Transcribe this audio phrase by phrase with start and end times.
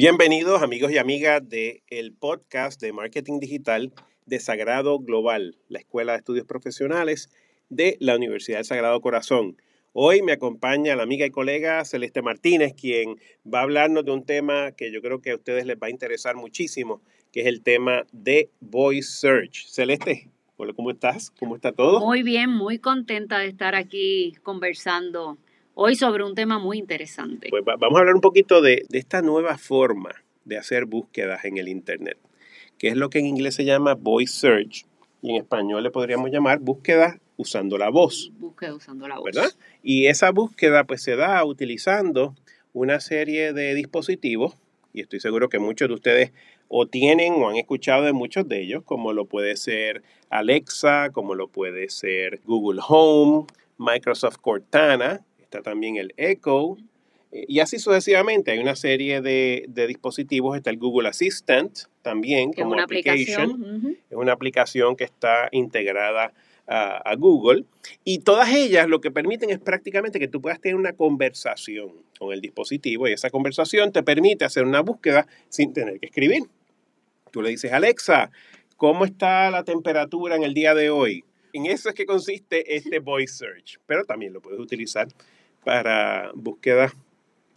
[0.00, 3.92] Bienvenidos amigos y amigas del el podcast de marketing digital
[4.24, 7.28] de Sagrado Global, la Escuela de Estudios Profesionales
[7.68, 9.58] de la Universidad del Sagrado Corazón.
[9.92, 14.24] Hoy me acompaña la amiga y colega Celeste Martínez, quien va a hablarnos de un
[14.24, 17.60] tema que yo creo que a ustedes les va a interesar muchísimo, que es el
[17.60, 19.66] tema de Voice Search.
[19.66, 21.30] Celeste, hola, ¿cómo estás?
[21.30, 22.00] ¿Cómo está todo?
[22.00, 25.36] Muy bien, muy contenta de estar aquí conversando
[25.74, 27.48] hoy sobre un tema muy interesante.
[27.50, 30.10] Pues vamos a hablar un poquito de, de esta nueva forma
[30.44, 32.18] de hacer búsquedas en el Internet,
[32.78, 34.86] que es lo que en inglés se llama Voice Search
[35.22, 38.30] y en español le podríamos llamar búsqueda usando la voz.
[38.38, 39.24] Búsqueda usando la voz.
[39.24, 39.50] ¿Verdad?
[39.82, 42.34] Y esa búsqueda pues se da utilizando
[42.72, 44.56] una serie de dispositivos
[44.92, 46.32] y estoy seguro que muchos de ustedes
[46.68, 51.34] o tienen o han escuchado de muchos de ellos, como lo puede ser Alexa, como
[51.34, 53.46] lo puede ser Google Home,
[53.78, 56.76] Microsoft Cortana, está también el Echo,
[57.32, 58.50] y así sucesivamente.
[58.50, 63.98] Hay una serie de, dispositivos, está el Google Assistant también como una aplicación.
[64.08, 66.32] Es una aplicación que está integrada
[66.66, 67.64] a, Google.
[68.04, 72.32] Y todas ellas lo que permiten es prácticamente que tú puedas tener una conversación con
[72.32, 76.44] el dispositivo y esa conversación te permite hacer una búsqueda sin tener que escribir.
[77.32, 78.30] Tú le dices, Alexa,
[78.76, 81.24] ¿cómo está la temperatura en el día de hoy?
[81.52, 85.08] En eso es que consiste este voice search, pero también lo puedes utilizar
[85.64, 86.92] para búsquedas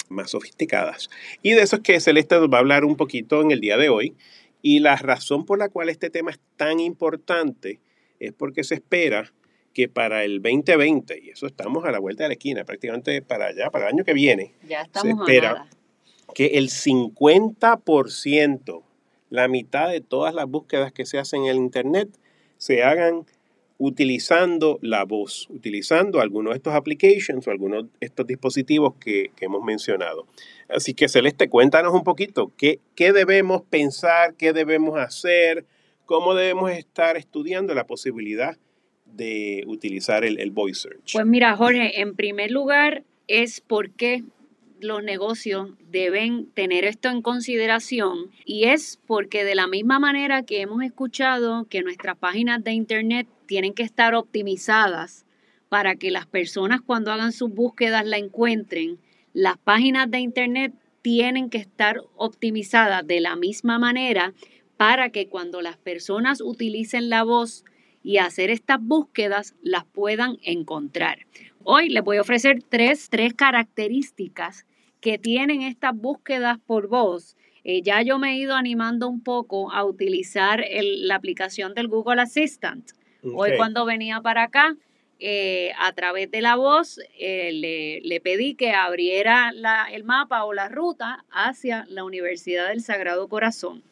[0.09, 1.09] más sofisticadas.
[1.41, 3.77] Y de eso es que Celeste nos va a hablar un poquito en el día
[3.77, 4.15] de hoy.
[4.61, 7.79] Y la razón por la cual este tema es tan importante
[8.19, 9.33] es porque se espera
[9.73, 13.47] que para el 2020, y eso estamos a la vuelta de la esquina, prácticamente para
[13.47, 15.67] allá, para el año que viene, ya se espera
[16.33, 18.83] que el 50%,
[19.29, 22.09] la mitad de todas las búsquedas que se hacen en el Internet,
[22.57, 23.25] se hagan
[23.77, 29.63] utilizando la voz, utilizando algunos de estos applications o algunos de estos dispositivos que, hemos
[29.63, 30.25] mencionado.
[30.69, 35.65] Así que Celeste, cuéntanos un poquito qué, qué debemos pensar, qué debemos hacer,
[36.05, 38.57] cómo debemos estar estudiando la posibilidad
[39.05, 41.13] de utilizar el, el voice search.
[41.13, 44.23] Pues mira, Jorge, en primer lugar es porque
[44.83, 50.61] los negocios deben tener esto en consideración y es porque de la misma manera que
[50.61, 55.25] hemos escuchado que nuestras páginas de internet tienen que estar optimizadas
[55.69, 58.99] para que las personas cuando hagan sus búsquedas la encuentren,
[59.33, 64.33] las páginas de internet tienen que estar optimizadas de la misma manera
[64.77, 67.63] para que cuando las personas utilicen la voz
[68.03, 71.25] y hacer estas búsquedas las puedan encontrar.
[71.63, 74.65] Hoy les voy a ofrecer tres, tres características
[75.03, 77.35] que tienen estas búsquedas por voz.
[77.65, 82.21] Eh, ya yo me he ido animando un poco a utilizar la aplicación del Google
[82.21, 82.91] Assistant.
[83.35, 84.77] Hoy cuando venía para acá,
[85.19, 89.51] eh, a través de la voz, eh, le, pedí que abriera
[89.91, 93.83] el mapa o la ruta hacia la Universidad del Sagrado Corazón.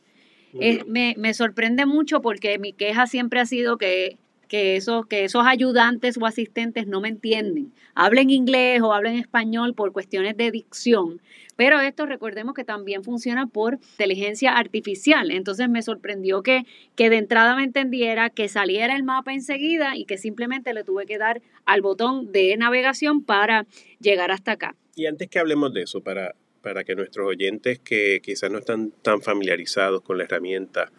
[0.88, 4.18] me, me, sorprende mucho porque mi queja siempre ha sido que
[4.52, 7.72] que esos, que esos ayudantes o asistentes no me entienden.
[7.96, 11.22] Hablen inglés o hablen español por cuestiones de dicción.
[11.56, 15.32] Pero esto recordemos que también funciona por inteligencia artificial.
[15.32, 16.66] Entonces me sorprendió que,
[16.98, 21.06] que de entrada me entendiera, que saliera el mapa enseguida y que simplemente le tuve
[21.06, 23.66] que dar al botón de navegación para
[24.02, 24.76] llegar hasta acá.
[24.98, 28.92] Y antes que hablemos de eso, para, para que nuestros oyentes que quizás no están
[29.02, 30.92] tan familiarizados con la herramienta,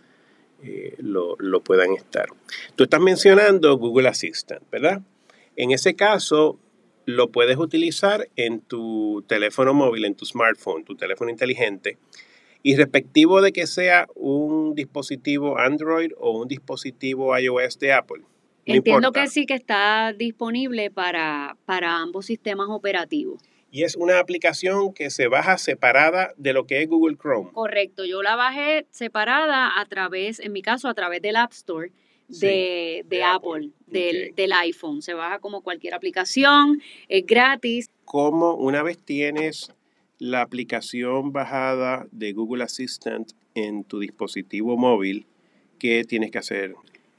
[0.63, 2.27] eh, lo, puedan estar.
[2.77, 5.03] Tú estás mencionando Google Assistant, ¿verdad?
[5.57, 6.59] En ese caso,
[7.05, 11.99] lo puedes utilizar en tu teléfono móvil, en tu smartphone, tu teléfono inteligente,
[12.63, 18.23] y respectivo de que sea un dispositivo Android o un dispositivo iOS de Apple.
[18.65, 23.43] Entiendo que sí que está disponible para, para ambos sistemas operativos
[23.73, 27.51] y es una aplicación que se baja separada de lo que es Google Chrome.
[27.53, 31.91] Correcto, yo la bajé separada a través, en mi caso, a través del App Store
[32.29, 35.01] de, Apple, Del, del, iPhone.
[35.01, 37.91] Se baja como cualquier aplicación, es gratis.
[38.05, 39.73] Como una vez tienes
[40.19, 45.27] la aplicación bajada de Google Assistant en tu dispositivo móvil,
[45.79, 46.75] ¿qué tienes que hacer?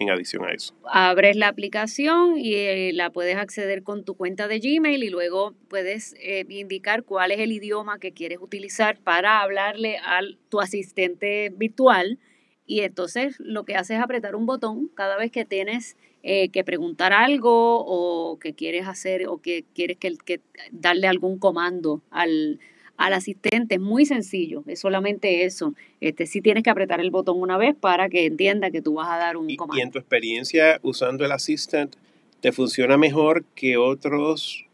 [0.10, 0.74] Adición a eso.
[0.86, 5.54] Abres la aplicación y eh, la puedes acceder con tu cuenta de Gmail y luego
[5.70, 10.20] puedes eh, indicar cuál es el idioma que quieres utilizar para hablarle a
[10.50, 12.20] tu asistente virtual.
[12.66, 16.64] Y entonces lo que haces es apretar un botón cada vez que tienes eh, que
[16.64, 20.40] preguntar algo o que quieres hacer o que quieres que, que
[20.72, 22.60] darle algún comando al,
[22.98, 23.76] al asistente.
[23.76, 25.74] Es muy sencillo, es solamente eso.
[26.02, 29.10] Este, sí tienes que apretar el botón una vez para que entienda que tú vas
[29.10, 29.80] a dar un comando.
[29.80, 31.96] Y en tu experiencia usando el assistant,
[32.42, 34.66] ¿te funciona mejor que otros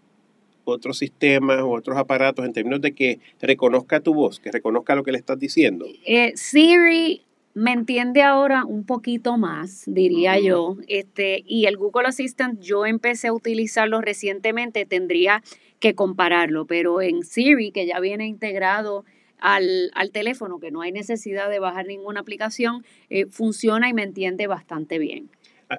[0.66, 5.04] otros sistemas u otros aparatos en términos de que reconozca tu voz, que reconozca lo
[5.04, 5.88] que le estás diciendo?
[6.06, 7.24] Eh, Siri
[7.54, 10.78] me entiende ahora un poquito más, diría yo.
[10.88, 15.42] Este, y el Google Assistant yo empecé a utilizarlo recientemente, tendría
[15.80, 19.06] que compararlo, pero en Siri, que ya viene integrado
[19.40, 24.48] al, teléfono, que no hay necesidad de bajar ninguna aplicación, eh, funciona y me entiende
[24.48, 25.30] bastante bien.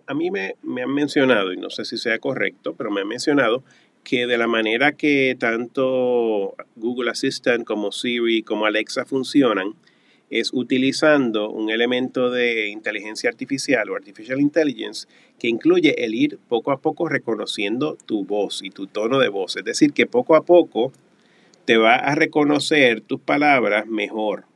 [0.06, 3.08] A, mí me, me, han mencionado, y no sé si sea correcto, pero me han
[3.08, 3.64] mencionado
[4.04, 9.74] que de la manera que tanto Google Assistant como Siri como Alexa funcionan,
[10.30, 16.70] es utilizando un elemento de inteligencia artificial o artificial intelligence que incluye el ir poco
[16.70, 19.56] a poco reconociendo tu voz y tu tono de voz.
[19.56, 20.92] Es decir, que poco a poco
[21.64, 24.49] te va a reconocer tus palabras mejor.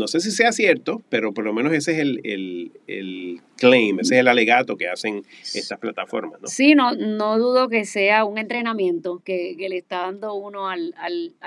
[0.00, 4.20] No sé si sea cierto, pero por lo menos ese es el, claim, ese es
[4.20, 6.40] el alegato que hacen estas plataformas.
[6.40, 6.48] ¿no?
[6.48, 10.94] Sí, no, no dudo que sea un entrenamiento que, le está dando uno al,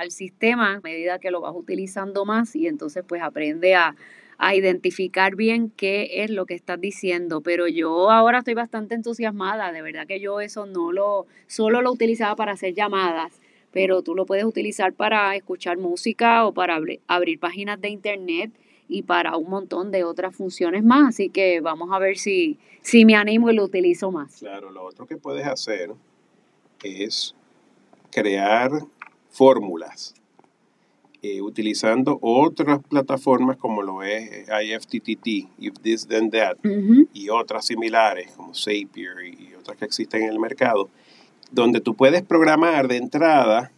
[0.10, 3.96] sistema a medida que lo vas utilizando más y entonces pues aprende a,
[4.38, 9.72] a identificar bien qué es lo que estás diciendo, pero yo ahora estoy bastante entusiasmada,
[9.72, 13.42] de verdad que yo eso no lo, solo lo utilizaba para hacer llamadas
[13.74, 18.52] pero tú lo puedes utilizar para escuchar música o para abrir páginas de internet
[18.88, 21.10] y para un montón de otras funciones más.
[21.10, 24.38] Así que vamos a ver si, si me animo y lo utilizo más.
[24.38, 25.92] Claro, lo otro que puedes hacer
[26.84, 27.36] es
[28.12, 28.72] crear
[29.32, 30.14] fórmulas
[31.24, 35.28] eh, utilizando otras plataformas como lo es IFTTT,
[35.58, 36.58] If This Then That,
[37.14, 40.90] y otras similares como Zapier y otras que existen en el mercado
[41.54, 43.72] donde tú puedes programar de entrada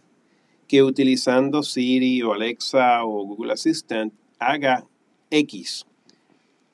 [0.66, 4.84] que utilizando Siri o Alexa o Google Assistant haga
[5.30, 5.84] X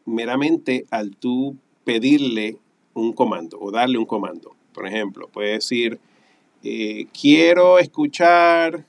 [0.07, 2.57] meramente al tú pedirle
[2.95, 4.55] un comando o darle un comando.
[4.73, 5.99] Por ejemplo, puede decir,
[6.63, 8.87] eh, quiero escuchar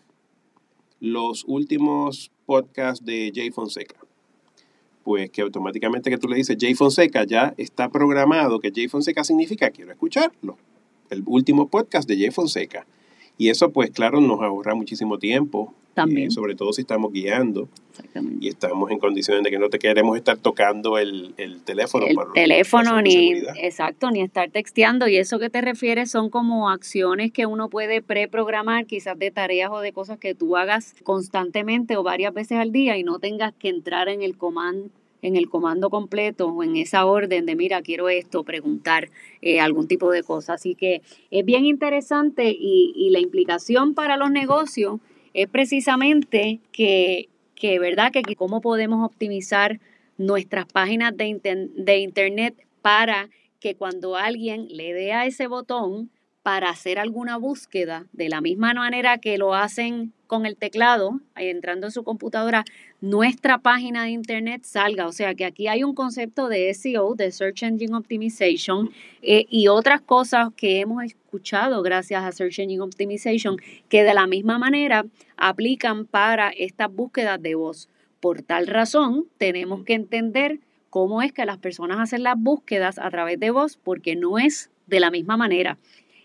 [1.00, 3.98] los últimos podcasts de Jay Fonseca.
[5.04, 9.24] Pues que automáticamente que tú le dices Jay Fonseca ya está programado que Jay Fonseca
[9.24, 10.58] significa quiero escucharlo
[11.10, 12.86] el último podcast de Jeff Fonseca.
[13.38, 15.74] Y eso, pues claro, nos ahorra muchísimo tiempo.
[15.94, 16.30] También.
[16.30, 17.70] Eh, sobre todo si estamos guiando.
[18.40, 21.36] Y estamos en condiciones de que no te queremos estar tocando el,
[21.66, 22.08] teléfono.
[22.08, 25.08] El teléfono, ni, exacto, ni estar texteando.
[25.08, 29.70] Y eso que te refieres son como acciones que uno puede preprogramar, quizás de tareas
[29.72, 33.54] o de cosas que tú hagas constantemente o varias veces al día y no tengas
[33.54, 34.90] que entrar en el comando
[35.24, 39.10] en el comando completo o en esa orden de, mira, quiero esto, preguntar
[39.42, 40.54] eh, algún tipo de cosa.
[40.54, 45.00] Así que es bien interesante y, la implicación para los negocios
[45.34, 48.12] es precisamente que, que ¿verdad?
[48.12, 49.80] Que, cómo podemos optimizar
[50.18, 53.30] nuestras páginas de, de internet para
[53.60, 56.10] que cuando alguien le dé a ese botón,
[56.44, 61.86] para hacer alguna búsqueda, de la misma manera que lo hacen con el teclado, entrando
[61.86, 62.66] en su computadora,
[63.02, 65.06] nuestra página de internet salga.
[65.06, 68.90] O sea que aquí hay un concepto de SEO, de Search Engine Optimization,
[69.22, 73.58] eh, y otras cosas que hemos escuchado gracias a Search Engine Optimization,
[73.90, 75.06] que de la misma manera
[75.38, 77.88] aplican para estas búsquedas de voz.
[78.20, 83.08] Por tal razón, tenemos que entender cómo es que las personas hacen las búsquedas a
[83.12, 85.78] través de voz, porque no es de la misma manera.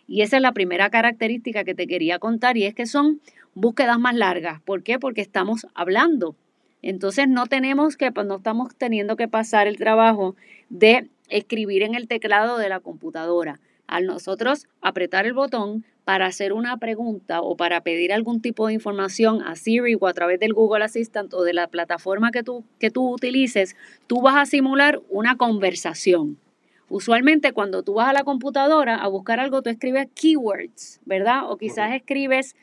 [0.09, 3.21] Y esa es la primera característica que te quería contar y es que son
[3.55, 4.61] búsquedas más largas.
[4.63, 4.99] ¿Por qué?
[4.99, 6.35] Porque estamos hablando.
[6.81, 10.35] Entonces no tenemos que, pues, no estamos teniendo que pasar el trabajo
[10.71, 13.61] de escribir en el teclado de la computadora.
[13.87, 18.73] Al nosotros apretar el botón para hacer una pregunta o para pedir algún tipo de
[18.73, 22.65] información a Siri o a través del Google Assistant o de la plataforma que tú,
[22.79, 26.39] que tú utilices, tú vas a simular una conversación.
[26.89, 31.51] Usualmente cuando tú vas a la computadora a buscar algo, tú escribes keywords, ¿verdad?
[31.51, 32.57] O quizás escribes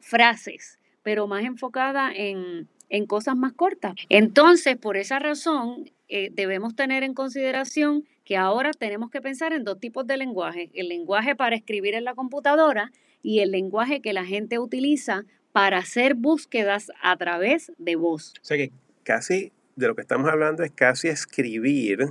[0.00, 2.68] frases, pero más enfocada en,
[3.06, 3.94] cosas más cortas.
[4.08, 9.64] Entonces, por esa razón, eh, debemos tener en consideración que ahora tenemos que pensar en
[9.64, 10.70] dos tipos de lenguaje.
[10.74, 12.92] El lenguaje para escribir en la computadora
[13.22, 18.34] y el lenguaje que la gente utiliza para hacer búsquedas a través de voz.
[18.40, 22.10] O sea que casi de lo que estamos hablando es casi escribir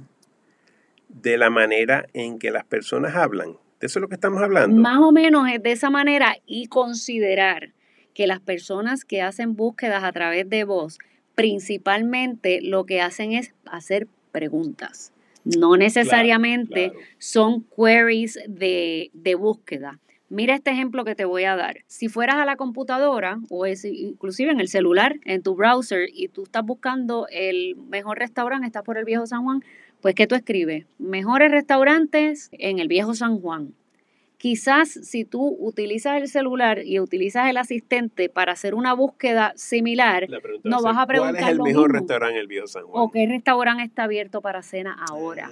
[1.09, 3.57] de la manera en que las personas hablan.
[3.79, 4.81] De eso es lo que estamos hablando.
[4.81, 7.73] Más o menos es de esa manera y considerar
[8.13, 10.97] que las personas que hacen búsquedas a través de voz,
[11.35, 15.11] principalmente lo que hacen es hacer preguntas.
[15.43, 19.99] No necesariamente son queries de, de búsqueda.
[20.27, 21.83] Mira este ejemplo que te voy a dar.
[21.85, 26.29] Si fueras a la computadora o es inclusive en el celular, en tu browser, y
[26.29, 29.63] tú estás buscando el mejor restaurante, estás por el viejo San Juan,
[30.05, 30.85] pues ¿qué tú escribes?
[30.99, 33.73] Mejores restaurantes en el viejo San Juan.
[34.37, 40.27] quizás si tú utilizas el celular y utilizas el asistente para hacer una búsqueda similar,
[40.63, 43.03] no vas a preguntar ¿Cuál es el mejor restaurante en el Viejo San Juan?
[43.03, 45.49] O qué restaurante está abierto para cena ahora.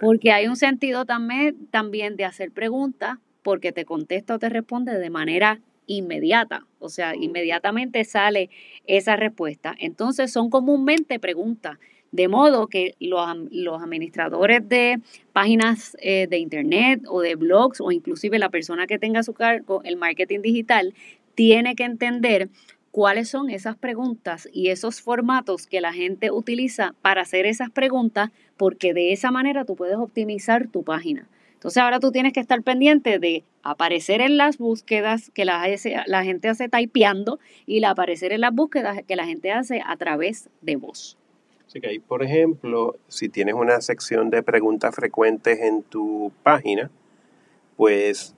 [0.00, 4.98] Porque hay un sentido también, también de hacer preguntas porque te contesta o te responde
[4.98, 8.48] de manera inmediata, o sea, inmediatamente sale
[8.86, 9.74] esa respuesta.
[9.78, 11.78] Entonces son comúnmente preguntas,
[12.12, 15.00] de modo que los, los administradores de
[15.32, 19.32] páginas eh, de internet o de blogs o inclusive la persona que tenga a su
[19.32, 20.94] cargo el marketing digital
[21.34, 22.50] tiene que entender
[22.90, 28.30] cuáles son esas preguntas y esos formatos que la gente utiliza para hacer esas preguntas,
[28.56, 31.28] porque de esa manera tú puedes optimizar tu página.
[31.54, 35.62] Entonces ahora tú tienes que estar pendiente de aparecer en las búsquedas que la,
[36.06, 39.96] la gente hace typeando y la aparecer en las búsquedas que la gente hace a
[39.96, 41.19] través de voz.
[41.70, 46.90] Así que ahí, por ejemplo, si tienes una sección de preguntas frecuentes en tu página,
[47.76, 48.34] pues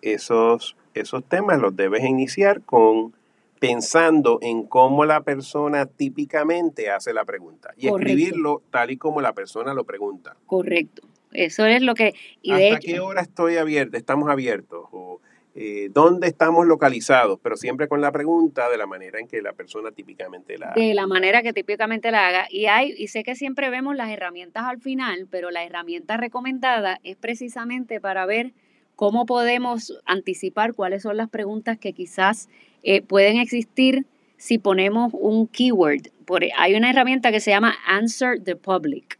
[0.00, 3.12] esos, esos temas los debes iniciar con
[3.58, 9.34] pensando en cómo la persona típicamente hace la pregunta y escribirlo tal y como la
[9.34, 10.36] persona lo pregunta.
[10.46, 11.02] Correcto.
[11.32, 12.14] Eso es lo que...
[12.40, 13.98] Y ¿Hasta qué hora estoy abierto?
[13.98, 14.86] Estamos abiertos.
[14.90, 15.20] O,
[15.54, 17.40] eh, ¿Dónde estamos localizados?
[17.42, 20.80] Pero siempre con la pregunta de la manera en que la persona típicamente la haga.
[20.80, 22.46] De la manera que típicamente la haga.
[22.50, 27.00] Y, hay, y sé que siempre vemos las herramientas al final, pero la herramienta recomendada
[27.02, 28.52] es precisamente para ver
[28.94, 32.48] cómo podemos anticipar cuáles son las preguntas que quizás
[32.82, 36.10] eh, pueden existir si ponemos un keyword.
[36.26, 39.18] Por, hay una herramienta que se llama Answer the Public.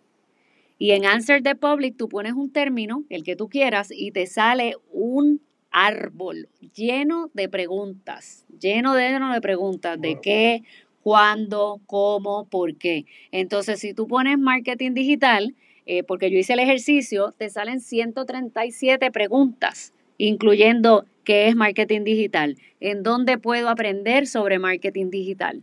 [0.78, 4.26] Y en Answer the Public tú pones un término, el que tú quieras, y te
[4.26, 5.40] sale un
[5.70, 10.62] árbol lleno de preguntas, lleno de, lleno de preguntas de qué,
[11.02, 13.06] cuándo, cómo, por qué.
[13.32, 15.54] Entonces, si tú pones marketing digital,
[15.86, 22.56] eh, porque yo hice el ejercicio, te salen 137 preguntas, incluyendo qué es marketing digital,
[22.80, 25.62] en dónde puedo aprender sobre marketing digital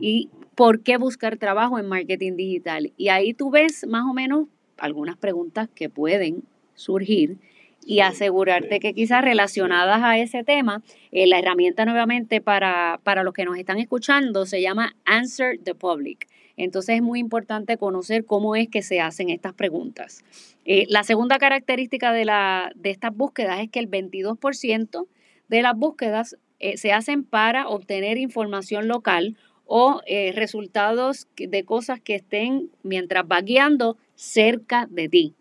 [0.00, 2.92] y por qué buscar trabajo en marketing digital.
[2.96, 7.36] Y ahí tú ves más o menos algunas preguntas que pueden surgir
[7.88, 13.32] y asegurarte que quizás relacionadas a ese tema, eh, la herramienta nuevamente para, para los
[13.32, 16.28] que nos están escuchando se llama Answer the Public.
[16.58, 20.22] Entonces es muy importante conocer cómo es que se hacen estas preguntas.
[20.66, 25.06] Eh, la segunda característica de, la, de estas búsquedas es que el 22%
[25.48, 30.02] de las búsquedas eh, se hacen para obtener información local o
[30.34, 35.37] resultados de cosas que estén mientras va guiando cerca de ti.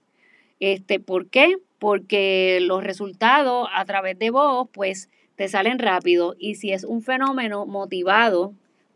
[0.60, 1.58] Este, ¿Por qué?
[1.80, 7.02] Porque los resultados a través de voz, pues te salen rápido y si es un
[7.04, 8.54] fenómeno motivado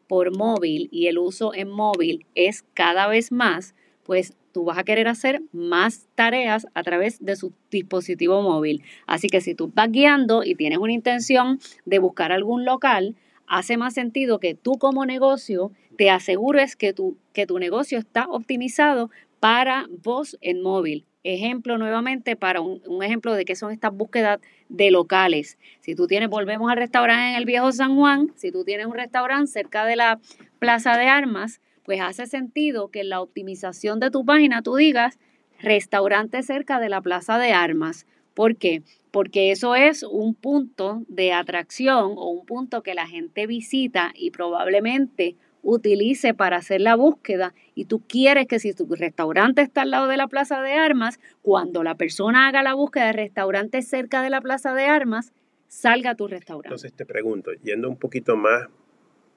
[0.07, 4.83] por móvil y el uso en móvil es cada vez más, pues tú vas a
[4.83, 8.83] querer hacer más tareas a través de su dispositivo móvil.
[9.07, 13.15] Así que si tú vas guiando y tienes una intención de buscar algún local,
[13.47, 18.27] hace más sentido que tú como negocio te asegures que tu, que tu negocio está
[18.27, 21.05] optimizado para voz en móvil.
[21.23, 25.59] Ejemplo nuevamente para un, ejemplo de qué son estas búsquedas de locales.
[25.81, 28.95] Si tú tienes, volvemos al restaurante en el viejo San Juan, si tú tienes un
[28.95, 30.19] restaurante cerca de la
[30.59, 35.19] Plaza de Armas, pues hace sentido que en la optimización de tu página tú digas
[35.59, 38.07] restaurante cerca de la Plaza de Armas.
[38.33, 38.81] ¿Por qué?
[39.11, 44.31] Porque eso es un punto de atracción o un punto que la gente visita y
[44.31, 49.91] probablemente utilice para hacer la búsqueda y tú quieres que si tu restaurante está al
[49.91, 54.21] lado de la plaza de armas, cuando la persona haga la búsqueda de restaurante cerca
[54.21, 55.33] de la plaza de armas,
[55.67, 56.67] salga a tu restaurante.
[56.67, 58.67] Entonces te pregunto, yendo un poquito más,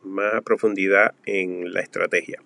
[0.02, 2.42] más a profundidad en la estrategia.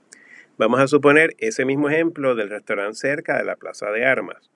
[0.58, 4.50] Vamos a suponer ese mismo ejemplo del restaurante cerca de la plaza de armas.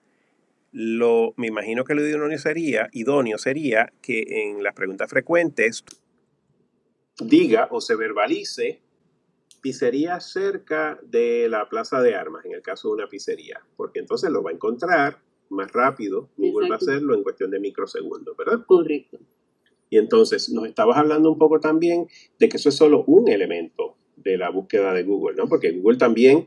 [0.72, 5.84] Lo, me imagino que lo idóneo sería, idóneo sería que en las preguntas frecuentes
[7.20, 8.80] diga o se verbalice
[9.62, 14.30] pizzería cerca de la plaza de armas, en el caso de una pizzería, porque entonces
[14.30, 18.64] lo va a encontrar más rápido, Google va a hacerlo en cuestión de microsegundos, ¿verdad?
[18.66, 19.18] Correcto.
[19.88, 23.96] Y entonces nos estabas hablando un poco también de que eso es solo un elemento
[24.16, 25.48] de la búsqueda de Google, ¿no?
[25.48, 26.46] Porque Google también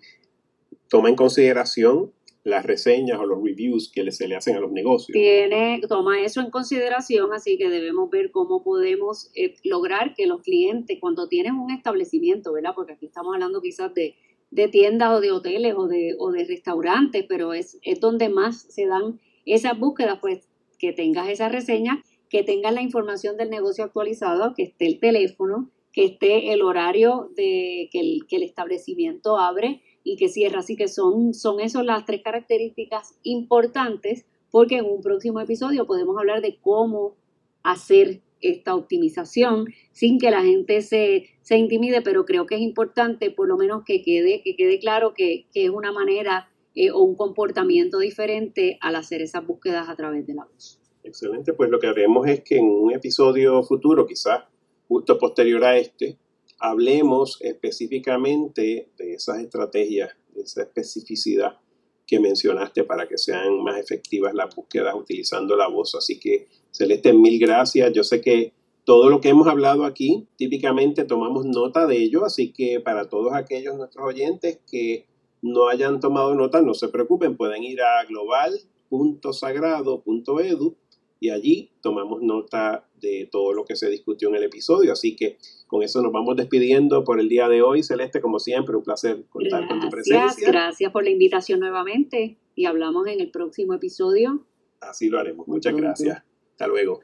[0.89, 2.11] toma en consideración
[2.45, 5.13] las reseñas o los reviews que se le hacen a los negocios.
[5.13, 10.43] Tiene, toma eso en consideración, así que debemos ver cómo podemos eh, lograr que los
[10.43, 12.73] clientes, cuando tienen un establecimiento, ¿verdad?
[12.75, 14.15] Porque aquí estamos hablando quizás de,
[14.51, 18.61] de tiendas o de hoteles o de, o de restaurantes, pero es, es donde más
[18.61, 20.47] se dan esas búsquedas, pues
[20.77, 25.71] que tengas esa reseña, que tengas la información del negocio actualizado, que esté el teléfono,
[25.91, 30.59] que esté el horario de que el, que el establecimiento abre, y que cierra.
[30.59, 36.17] Así que son, son esas las tres características importantes porque en un próximo episodio podemos
[36.17, 37.17] hablar de cómo
[37.63, 43.31] hacer esta optimización sin que la gente se, se intimide, pero creo que es importante
[43.31, 46.99] por lo menos que quede, que quede claro que, que es una manera eh, o
[46.99, 50.79] un comportamiento diferente al hacer esas búsquedas a través de la voz.
[51.03, 54.43] Excelente, pues lo que haremos es que en un episodio futuro, quizás
[54.87, 56.17] justo posterior a este,
[56.59, 61.59] hablemos específicamente de esas estrategias, de esa especificidad
[62.05, 65.95] que mencionaste para que sean más efectivas las búsquedas utilizando la voz.
[65.95, 67.93] Así que, Celeste, mil gracias.
[67.93, 72.53] Yo sé que todo lo que hemos hablado aquí, típicamente tomamos nota de ello, así
[72.53, 75.07] que para todos aquellos nuestros oyentes que
[75.41, 80.75] no hayan tomado nota, no se preocupen, pueden ir a global.sagrado.edu
[81.19, 84.91] y allí tomamos nota de todo lo que se discutió en el episodio.
[84.91, 87.83] Así que con eso nos vamos despidiendo por el día de hoy.
[87.83, 90.47] Celeste, como siempre, un placer contar con tu presencia.
[90.47, 94.45] Gracias por la invitación nuevamente y hablamos en el próximo episodio.
[94.81, 95.47] Así lo haremos.
[95.47, 96.23] Muchas gracias.
[96.51, 97.01] Hasta luego.